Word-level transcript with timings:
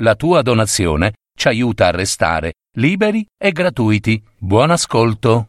La 0.00 0.14
tua 0.14 0.42
donazione 0.42 1.14
ci 1.36 1.48
aiuta 1.48 1.88
a 1.88 1.90
restare 1.90 2.52
liberi 2.76 3.26
e 3.36 3.50
gratuiti. 3.50 4.22
Buon 4.38 4.70
ascolto. 4.70 5.48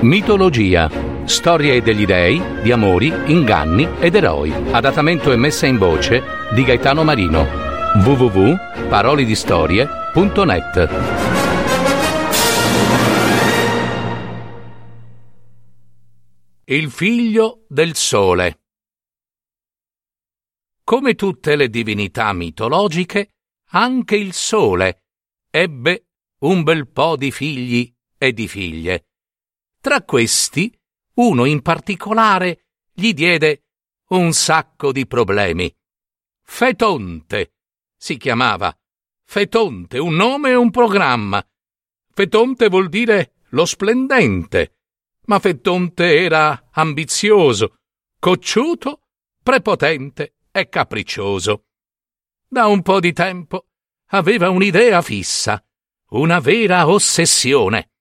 Mitologia. 0.00 0.90
Storie 1.24 1.80
degli 1.80 2.04
dei, 2.04 2.42
di 2.62 2.70
amori, 2.72 3.10
inganni 3.26 3.88
ed 4.00 4.16
eroi. 4.16 4.52
Adattamento 4.70 5.32
e 5.32 5.36
messa 5.36 5.64
in 5.64 5.78
voce 5.78 6.22
di 6.52 6.62
Gaetano 6.62 7.04
Marino. 7.04 7.46
www.parolidistorie.net 8.04 10.88
Il 16.64 16.90
figlio 16.90 17.60
del 17.66 17.94
sole. 17.94 18.58
Come 20.88 21.16
tutte 21.16 21.54
le 21.54 21.68
divinità 21.68 22.32
mitologiche, 22.32 23.34
anche 23.72 24.16
il 24.16 24.32
sole 24.32 25.02
ebbe 25.50 26.06
un 26.44 26.62
bel 26.62 26.88
po' 26.88 27.14
di 27.14 27.30
figli 27.30 27.94
e 28.16 28.32
di 28.32 28.48
figlie. 28.48 29.08
Tra 29.82 30.02
questi, 30.02 30.74
uno 31.16 31.44
in 31.44 31.60
particolare 31.60 32.68
gli 32.90 33.12
diede 33.12 33.64
un 34.12 34.32
sacco 34.32 34.90
di 34.90 35.06
problemi. 35.06 35.70
Fetonte 36.42 37.52
si 37.94 38.16
chiamava. 38.16 38.74
Fetonte, 39.26 39.98
un 39.98 40.14
nome 40.14 40.52
e 40.52 40.54
un 40.54 40.70
programma. 40.70 41.46
Fetonte 42.14 42.70
vuol 42.70 42.88
dire 42.88 43.34
lo 43.50 43.66
splendente, 43.66 44.78
ma 45.26 45.38
Fetonte 45.38 46.18
era 46.18 46.70
ambizioso, 46.70 47.74
cocciuto, 48.18 49.02
prepotente 49.42 50.32
e 50.58 50.68
capriccioso. 50.68 51.66
Da 52.46 52.66
un 52.66 52.82
po' 52.82 53.00
di 53.00 53.12
tempo 53.12 53.66
aveva 54.10 54.50
un'idea 54.50 55.02
fissa, 55.02 55.62
una 56.10 56.40
vera 56.40 56.88
ossessione. 56.88 57.92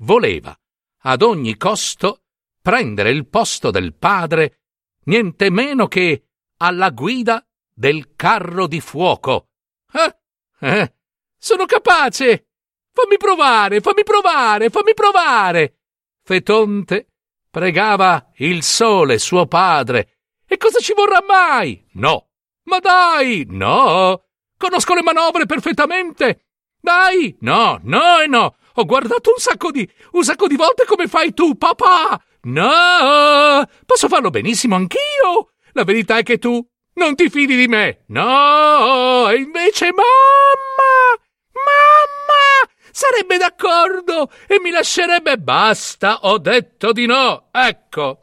Voleva, 0.00 0.58
ad 1.02 1.22
ogni 1.22 1.56
costo, 1.56 2.24
prendere 2.60 3.10
il 3.10 3.26
posto 3.26 3.70
del 3.70 3.94
padre, 3.94 4.60
niente 5.04 5.50
meno 5.50 5.86
che 5.86 6.28
alla 6.58 6.90
guida 6.90 7.46
del 7.72 8.14
carro 8.16 8.66
di 8.66 8.80
fuoco. 8.80 9.50
Eh? 9.92 10.16
Eh? 10.60 10.94
Sono 11.36 11.64
capace! 11.66 12.48
Fammi 12.92 13.18
provare, 13.18 13.80
fammi 13.80 14.02
provare, 14.02 14.70
fammi 14.70 14.94
provare! 14.94 15.80
Fetonte 16.22 17.10
pregava 17.50 18.32
il 18.36 18.62
sole, 18.62 19.18
suo 19.18 19.46
padre, 19.46 20.15
e 20.46 20.56
cosa 20.56 20.78
ci 20.78 20.92
vorrà 20.94 21.22
mai? 21.26 21.84
No. 21.94 22.28
Ma 22.64 22.78
dai, 22.78 23.46
no. 23.48 24.22
Conosco 24.56 24.94
le 24.94 25.02
manovre 25.02 25.46
perfettamente. 25.46 26.46
Dai, 26.80 27.36
no, 27.40 27.80
no 27.82 28.20
e 28.20 28.26
no. 28.26 28.56
Ho 28.74 28.84
guardato 28.84 29.30
un 29.30 29.38
sacco 29.38 29.70
di 29.70 29.88
un 30.12 30.22
sacco 30.22 30.46
di 30.46 30.56
volte 30.56 30.84
come 30.84 31.08
fai 31.08 31.34
tu, 31.34 31.56
papà. 31.56 32.20
No. 32.42 33.66
Posso 33.84 34.08
farlo 34.08 34.30
benissimo 34.30 34.76
anch'io. 34.76 35.52
La 35.72 35.84
verità 35.84 36.18
è 36.18 36.22
che 36.22 36.38
tu 36.38 36.64
non 36.94 37.14
ti 37.14 37.28
fidi 37.28 37.56
di 37.56 37.68
me. 37.68 38.04
No. 38.08 39.28
E 39.28 39.36
invece 39.36 39.86
mamma. 39.86 41.18
Mamma 41.52 42.72
sarebbe 42.92 43.36
d'accordo 43.36 44.30
e 44.46 44.60
mi 44.60 44.70
lascerebbe 44.70 45.38
basta. 45.38 46.20
Ho 46.22 46.38
detto 46.38 46.92
di 46.92 47.06
no. 47.06 47.48
Ecco. 47.52 48.22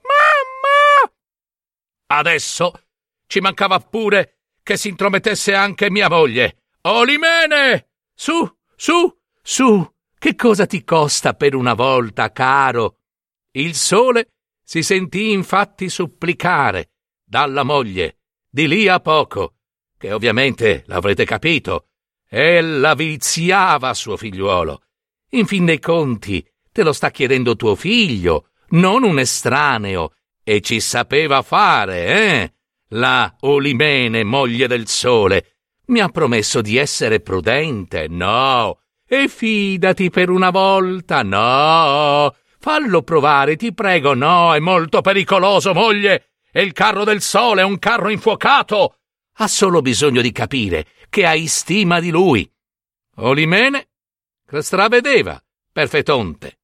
Adesso 2.15 2.73
ci 3.25 3.39
mancava 3.39 3.79
pure 3.79 4.41
che 4.61 4.77
si 4.77 4.89
intromettesse 4.89 5.55
anche 5.55 5.89
mia 5.89 6.09
moglie. 6.09 6.65
Olimene! 6.81 7.89
Su, 8.13 8.47
su, 8.75 9.11
su! 9.41 9.91
Che 10.19 10.35
cosa 10.35 10.67
ti 10.67 10.83
costa 10.83 11.33
per 11.33 11.55
una 11.55 11.73
volta, 11.73 12.31
caro? 12.31 12.99
Il 13.53 13.73
sole 13.73 14.33
si 14.63 14.83
sentì 14.83 15.31
infatti 15.31 15.89
supplicare 15.89 16.91
dalla 17.25 17.63
moglie, 17.63 18.19
di 18.47 18.67
lì 18.67 18.87
a 18.87 18.99
poco, 18.99 19.55
che 19.97 20.13
ovviamente 20.13 20.83
l'avrete 20.85 21.25
capito, 21.25 21.87
ella 22.29 22.93
viziava 22.93 23.93
suo 23.95 24.17
figliuolo. 24.17 24.83
In 25.31 25.47
fin 25.47 25.65
dei 25.65 25.79
conti, 25.79 26.47
te 26.71 26.83
lo 26.83 26.93
sta 26.93 27.09
chiedendo 27.09 27.55
tuo 27.55 27.75
figlio, 27.75 28.51
non 28.69 29.03
un 29.03 29.17
estraneo, 29.17 30.13
e 30.43 30.61
ci 30.61 30.79
sapeva 30.79 31.41
fare, 31.41 32.05
eh? 32.05 32.53
La 32.89 33.35
Olimene, 33.41 34.23
moglie 34.23 34.67
del 34.67 34.87
sole, 34.87 35.55
mi 35.87 35.99
ha 35.99 36.09
promesso 36.09 36.61
di 36.61 36.77
essere 36.77 37.19
prudente, 37.21 38.07
no. 38.07 38.79
E 39.05 39.27
fidati 39.27 40.09
per 40.09 40.29
una 40.29 40.49
volta, 40.49 41.23
no. 41.23 42.35
Fallo 42.59 43.01
provare, 43.01 43.55
ti 43.55 43.73
prego, 43.73 44.13
no, 44.13 44.53
è 44.53 44.59
molto 44.59 45.01
pericoloso, 45.01 45.73
moglie. 45.73 46.29
E 46.51 46.61
il 46.61 46.71
carro 46.71 47.03
del 47.03 47.21
sole 47.21 47.61
è 47.61 47.65
un 47.65 47.79
carro 47.79 48.09
infuocato. 48.09 48.97
Ha 49.37 49.47
solo 49.47 49.81
bisogno 49.81 50.21
di 50.21 50.31
capire 50.31 50.85
che 51.09 51.25
hai 51.25 51.47
stima 51.47 51.99
di 51.99 52.11
lui. 52.11 52.49
Olimene 53.15 53.87
stravedeva 54.61 55.41
per 55.71 55.87
Fetonte. 55.87 56.59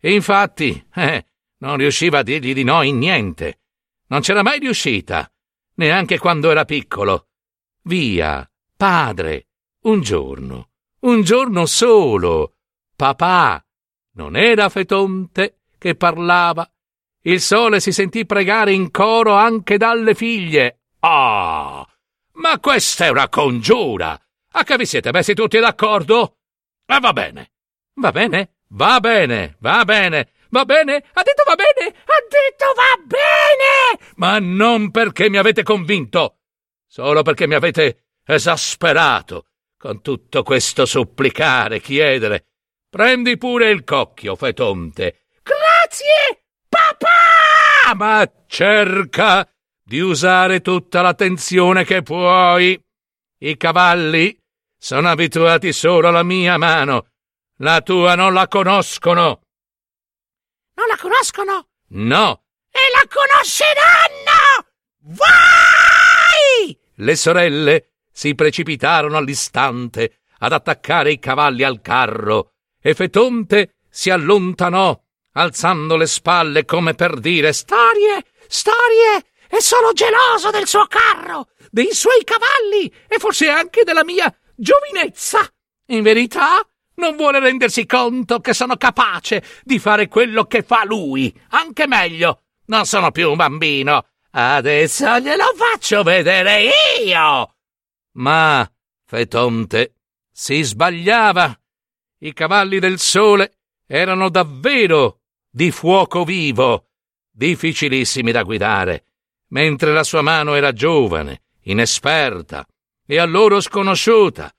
E 0.00 0.14
infatti, 0.14 0.86
eh, 0.94 1.26
non 1.58 1.76
riusciva 1.76 2.18
a 2.18 2.22
dirgli 2.22 2.54
di 2.54 2.64
no 2.64 2.82
in 2.82 2.98
niente. 2.98 3.60
Non 4.08 4.20
c'era 4.20 4.42
mai 4.42 4.58
riuscita, 4.58 5.30
neanche 5.74 6.18
quando 6.18 6.50
era 6.50 6.64
piccolo. 6.64 7.28
Via, 7.82 8.48
padre, 8.76 9.48
un 9.82 10.00
giorno, 10.00 10.70
un 11.00 11.22
giorno 11.22 11.66
solo. 11.66 12.54
Papà, 12.96 13.64
non 14.12 14.36
era 14.36 14.68
Fetonte 14.68 15.60
che 15.78 15.94
parlava. 15.94 16.70
Il 17.22 17.40
sole 17.40 17.80
si 17.80 17.92
sentì 17.92 18.26
pregare 18.26 18.72
in 18.72 18.90
coro 18.90 19.34
anche 19.34 19.76
dalle 19.76 20.14
figlie. 20.14 20.80
Ah! 21.00 21.86
Ma 22.32 22.60
questa 22.60 23.06
è 23.06 23.08
una 23.10 23.28
congiura! 23.28 24.20
A 24.52 24.64
che 24.64 24.76
vi 24.76 24.86
siete 24.86 25.12
messi 25.12 25.34
tutti 25.34 25.58
d'accordo? 25.58 26.38
Ah, 26.86 27.00
va 27.00 27.12
bene. 27.12 27.52
Va 27.94 28.10
bene? 28.10 28.54
Va 28.68 29.00
bene, 29.00 29.56
va 29.60 29.84
bene. 29.84 30.30
Va 30.50 30.64
bene? 30.64 30.96
Ha 31.12 31.22
detto 31.22 31.42
va 31.46 31.54
bene? 31.54 31.88
Ha 31.88 32.24
detto 32.28 32.72
va 32.74 33.02
bene! 33.04 34.12
Ma 34.16 34.38
non 34.38 34.90
perché 34.90 35.28
mi 35.28 35.36
avete 35.36 35.62
convinto, 35.62 36.38
solo 36.86 37.22
perché 37.22 37.46
mi 37.46 37.54
avete 37.54 38.04
esasperato 38.24 39.46
con 39.76 40.00
tutto 40.02 40.42
questo 40.42 40.86
supplicare, 40.86 41.80
chiedere. 41.80 42.46
Prendi 42.90 43.36
pure 43.36 43.70
il 43.70 43.84
cocchio, 43.84 44.34
Fetonte. 44.34 45.26
Grazie, 45.42 46.44
papà! 46.68 47.94
Ma 47.94 48.30
cerca 48.46 49.48
di 49.82 50.00
usare 50.00 50.60
tutta 50.60 51.00
l'attenzione 51.02 51.84
che 51.84 52.02
puoi. 52.02 52.78
I 53.40 53.56
cavalli 53.56 54.36
sono 54.76 55.08
abituati 55.08 55.72
solo 55.72 56.08
alla 56.08 56.22
mia 56.22 56.56
mano. 56.56 57.06
La 57.58 57.80
tua 57.82 58.14
non 58.14 58.32
la 58.32 58.48
conoscono. 58.48 59.40
Non 60.78 60.86
la 60.86 60.96
conoscono? 60.96 61.66
No. 61.88 62.44
E 62.70 62.78
la 62.94 63.04
conosceranno! 63.08 64.68
Vai! 65.00 66.78
Le 66.94 67.16
sorelle 67.16 67.94
si 68.12 68.36
precipitarono 68.36 69.16
all'istante 69.16 70.20
ad 70.38 70.52
attaccare 70.52 71.10
i 71.10 71.18
cavalli 71.18 71.64
al 71.64 71.80
carro 71.80 72.52
e 72.80 72.94
Fetonte 72.94 73.78
si 73.90 74.10
allontanò, 74.10 74.96
alzando 75.32 75.96
le 75.96 76.06
spalle 76.06 76.64
come 76.64 76.94
per 76.94 77.18
dire 77.18 77.52
Storie, 77.52 78.24
storie! 78.46 79.26
È 79.48 79.58
solo 79.58 79.92
geloso 79.92 80.50
del 80.50 80.68
suo 80.68 80.86
carro, 80.86 81.48
dei 81.72 81.92
suoi 81.92 82.22
cavalli 82.22 82.86
e 83.08 83.18
forse 83.18 83.48
anche 83.48 83.82
della 83.82 84.04
mia 84.04 84.32
giovinezza. 84.54 85.40
In 85.86 86.02
verità, 86.02 86.64
non 86.98 87.16
vuole 87.16 87.40
rendersi 87.40 87.86
conto 87.86 88.40
che 88.40 88.52
sono 88.52 88.76
capace 88.76 89.42
di 89.64 89.78
fare 89.78 90.08
quello 90.08 90.44
che 90.44 90.62
fa 90.62 90.84
lui, 90.84 91.34
anche 91.50 91.86
meglio. 91.86 92.42
Non 92.66 92.84
sono 92.84 93.10
più 93.10 93.30
un 93.30 93.36
bambino. 93.36 94.06
Adesso 94.30 95.18
glielo 95.20 95.54
faccio 95.56 96.02
vedere 96.02 96.68
io. 97.04 97.54
Ma 98.12 98.70
Fetonte 99.04 99.94
si 100.30 100.62
sbagliava. 100.62 101.58
I 102.20 102.32
cavalli 102.32 102.78
del 102.78 102.98
sole 102.98 103.58
erano 103.86 104.28
davvero 104.28 105.20
di 105.50 105.70
fuoco 105.70 106.24
vivo, 106.24 106.90
difficilissimi 107.30 108.32
da 108.32 108.42
guidare, 108.42 109.04
mentre 109.48 109.92
la 109.92 110.02
sua 110.02 110.20
mano 110.20 110.54
era 110.54 110.72
giovane, 110.72 111.42
inesperta 111.62 112.66
e 113.06 113.18
a 113.18 113.24
loro 113.24 113.60
sconosciuta. 113.60 114.52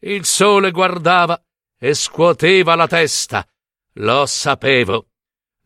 Il 0.00 0.24
sole 0.24 0.72
guardava 0.72 1.40
e 1.86 1.94
scuoteva 1.94 2.74
la 2.74 2.88
testa. 2.88 3.46
Lo 3.98 4.26
sapevo, 4.26 5.06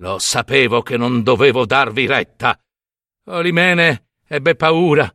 lo 0.00 0.18
sapevo 0.18 0.82
che 0.82 0.98
non 0.98 1.22
dovevo 1.22 1.64
darvi 1.64 2.06
retta. 2.06 2.60
Olimene 3.28 4.08
ebbe 4.28 4.54
paura, 4.54 5.10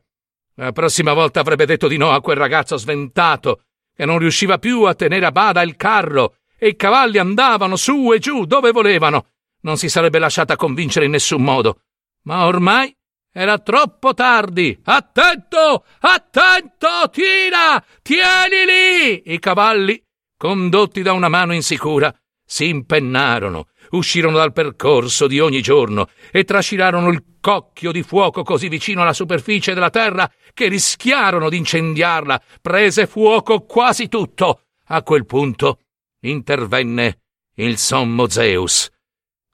La 0.56 0.72
prossima 0.72 1.14
volta 1.14 1.42
avrebbe 1.42 1.68
detto 1.68 1.88
di 1.88 1.98
no 1.98 2.10
a 2.12 2.22
quel 2.22 2.38
ragazzo 2.38 2.78
sventato 2.78 3.66
che 3.94 4.06
non 4.06 4.18
riusciva 4.18 4.58
più 4.58 4.84
a 4.84 4.96
tenere 4.96 5.26
a 5.26 5.32
bada 5.32 5.62
il 5.62 5.76
carro 5.76 6.38
e 6.58 6.70
i 6.70 6.76
cavalli 6.76 7.20
andavano 7.20 7.76
su 7.76 8.12
e 8.12 8.18
giù 8.18 8.46
dove 8.46 8.72
volevano. 8.72 9.28
Non 9.62 9.78
si 9.78 9.90
sarebbe 9.90 10.18
lasciata 10.18 10.56
convincere 10.56 11.06
in 11.06 11.12
nessun 11.12 11.44
modo. 11.44 11.82
Ma 12.24 12.46
ormai 12.46 12.96
era 13.32 13.60
troppo 13.60 14.16
tardi. 14.16 14.80
Attento! 14.86 15.86
Attento! 16.00 17.10
Tira! 17.12 17.84
Tieni 18.02 18.66
lì! 18.66 19.34
I 19.34 19.40
cavalli, 19.40 20.05
condotti 20.46 21.02
da 21.02 21.14
una 21.14 21.28
mano 21.28 21.56
insicura, 21.56 22.16
si 22.46 22.68
impennarono, 22.68 23.70
uscirono 23.92 24.38
dal 24.38 24.54
percorso 24.54 25.26
di 25.26 25.40
ogni 25.40 25.60
giorno 25.60 26.08
e 26.32 26.44
trascinarono 26.44 27.10
il 27.10 27.38
cocchio 27.42 27.92
di 27.92 28.04
fuoco 28.04 28.44
così 28.44 28.68
vicino 28.68 29.02
alla 29.02 29.14
superficie 29.14 29.74
della 29.74 29.90
terra 29.90 30.32
che 30.54 30.68
rischiarono 30.68 31.50
di 31.50 31.58
incendiarla. 31.58 32.40
Prese 32.62 33.08
fuoco 33.08 33.62
quasi 33.62 34.08
tutto. 34.08 34.66
A 34.90 35.02
quel 35.02 35.26
punto 35.26 35.80
intervenne 36.22 37.22
il 37.56 37.80
sommo 37.80 38.30
Zeus. 38.30 38.92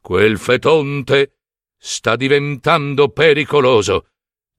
Quel 0.01 0.37
fetonte 0.37 1.37
sta 1.77 2.17
diventando 2.17 3.07
pericoloso. 3.07 4.07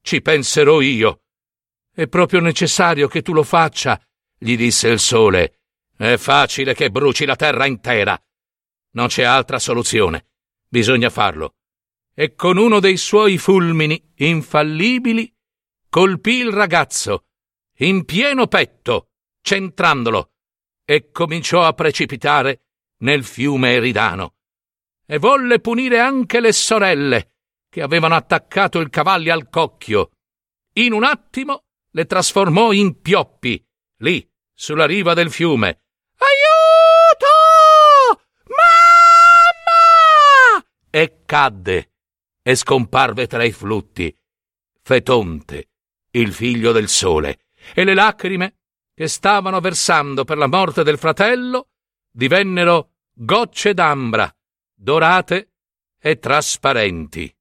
Ci 0.01 0.23
penserò 0.23 0.81
io. 0.81 1.25
È 1.95 2.07
proprio 2.07 2.41
necessario 2.41 3.07
che 3.07 3.21
tu 3.21 3.35
lo 3.35 3.43
faccia, 3.43 4.01
gli 4.39 4.57
disse 4.57 4.89
il 4.89 4.99
sole. 4.99 5.59
È 6.03 6.17
facile 6.17 6.75
che 6.75 6.91
bruci 6.91 7.25
la 7.25 7.37
terra 7.37 7.65
intera. 7.65 8.21
Non 8.95 9.07
c'è 9.07 9.23
altra 9.23 9.61
soluzione. 9.61 10.31
Bisogna 10.69 11.11
farlo. 11.11 11.55
E 12.13 12.35
con 12.35 12.57
uno 12.57 12.81
dei 12.81 12.97
suoi 12.97 13.39
fulmini 13.39 14.13
infallibili 14.17 15.33
colpì 15.89 16.39
il 16.39 16.51
ragazzo 16.51 17.27
in 17.77 18.05
pieno 18.05 18.49
petto, 18.49 19.11
centrandolo, 19.43 20.33
e 20.85 21.13
cominciò 21.13 21.63
a 21.63 21.73
precipitare 21.73 22.65
nel 23.03 23.23
fiume 23.23 23.75
Eridano. 23.75 24.35
E 25.07 25.19
volle 25.19 25.61
punire 25.61 26.01
anche 26.01 26.41
le 26.41 26.51
sorelle, 26.53 27.35
che 27.69 27.81
avevano 27.81 28.17
attaccato 28.17 28.81
il 28.81 28.91
cavallo 28.91 29.33
al 29.33 29.49
cocchio. 29.49 30.11
In 30.73 30.95
un 30.95 31.05
attimo 31.05 31.67
le 31.91 32.07
trasformò 32.07 32.73
in 32.73 33.01
pioppi, 33.01 33.65
lì, 33.99 34.29
sulla 34.53 34.85
riva 34.85 35.15
del 35.15 35.31
fiume, 35.31 35.77
e 40.95 41.23
cadde 41.25 41.93
e 42.43 42.55
scomparve 42.55 43.27
tra 43.27 43.43
i 43.45 43.51
flutti. 43.51 44.15
Fetonte, 44.83 45.71
il 46.11 46.35
figlio 46.35 46.73
del 46.73 46.89
sole, 46.89 47.47
e 47.75 47.85
le 47.85 47.95
lacrime 47.95 48.57
che 48.95 49.09
stavano 49.09 49.61
versando 49.61 50.25
per 50.25 50.37
la 50.37 50.49
morte 50.49 50.83
del 50.83 50.99
fratello 50.99 51.69
divennero 52.11 52.91
gocce 53.11 53.73
d'ambra, 53.73 54.31
dorate 54.75 55.53
e 55.99 56.19
trasparenti. 56.19 57.35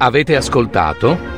Avete 0.00 0.36
ascoltato 0.36 1.37